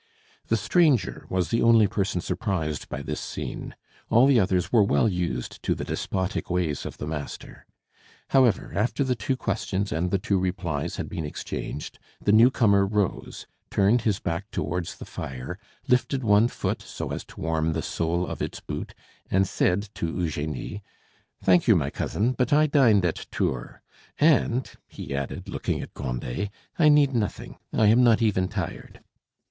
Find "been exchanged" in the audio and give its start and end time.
11.07-11.99